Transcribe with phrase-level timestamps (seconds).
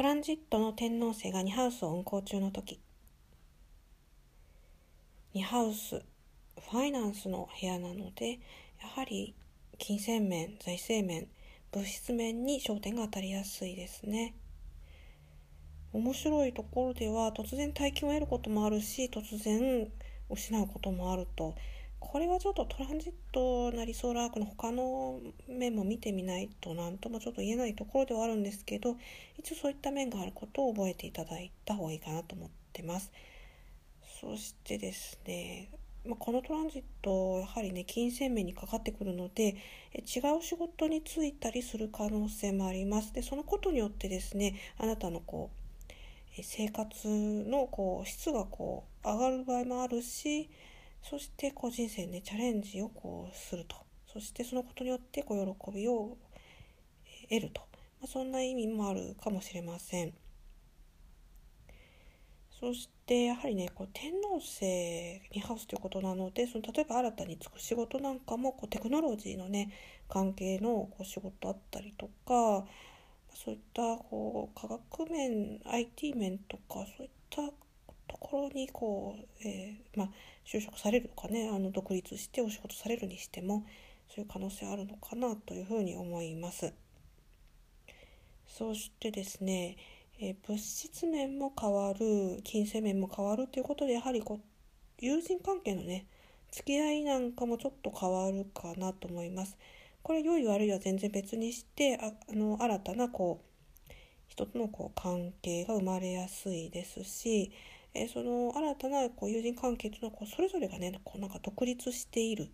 [0.00, 2.80] トランジットの天王星が2ハウスを運行中の時
[5.34, 8.38] 2ハウスファイナンスの部屋なので
[8.80, 9.34] やはり
[9.76, 11.28] 金銭面財政面
[11.70, 14.34] 物質面に焦点が当たりやすいですね。
[15.92, 19.86] 面白いところでは突然大金を得ることもあるし突然
[20.30, 21.54] 失うこともあると。
[22.00, 28.96] これはちょっとトランジットなりソーラークの他の面も見てみないと何ともちょっと言えないところではあるんですけど
[29.38, 33.12] 一応そういった面があることを覚えていただいた方がいいかなと思ってます。
[34.20, 35.70] そしてですね
[36.04, 39.56] まあ、このトランジットやはりね金銭面にかかってくるので
[39.94, 43.12] 違う仕事に就いたりする可能性もあります。
[43.12, 50.48] でそのことによってですねあなたのこう生活のこう質がこう上がる場合もあるし
[51.02, 53.76] そしてこう人生ねチャレンジをこうすると
[54.12, 56.16] そしてそのことによってこう喜びを
[57.28, 57.62] 得ると、
[58.00, 60.12] まあ、そんな意味もあるかもしれません。
[62.60, 64.66] そしてやはりねこう天王星
[65.32, 69.72] にハウスということなのでその例えば新たに就く仕事なんかもこうテクノロジーのね
[70.10, 72.66] 関係のこう仕事あったりとか
[73.34, 77.50] そういったこう科学面 IT 面とかそういった
[78.10, 80.08] ところにこう、えー、まあ、
[80.44, 83.64] 就職されるとかねあの独立してお仕事されるにしても
[84.08, 86.72] そういう可能性あるのかなというふうに思います。
[88.48, 89.76] そしてですね、
[90.18, 94.40] えー、物質面も変わる金銭面も変わるということでやはりこう
[94.98, 96.06] 友人関係のね
[96.50, 99.56] 付き合いなんかもちょっと変わるかなと思います。
[100.02, 103.40] これ良い悪いは全然別にしてああの新たなこ
[103.88, 103.92] う
[104.26, 107.52] 人とのこう関係が生まれやすいですし
[107.94, 112.48] えその新たなこう友人関係というのはこうそれぞれがねこうなんか独立している、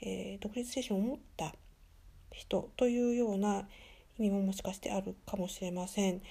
[0.00, 1.54] え、独立精神を持った
[2.30, 3.66] 人というような
[4.18, 6.22] 意味ももしかしてあるかもしれません。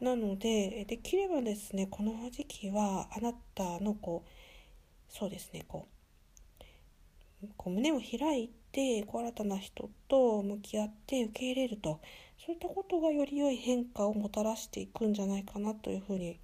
[0.00, 4.30] なのでできればですねこの時期はあなたのこう
[5.08, 5.86] そうですねこ
[7.42, 12.00] うこう胸を開いてこう新たな人と向き合って受け入れると
[12.44, 16.38] そういったことがより良い変化をもたらしていくんじゃないかなというふうに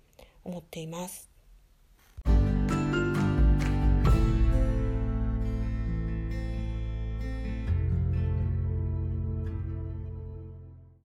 [0.45, 1.30] 思っています。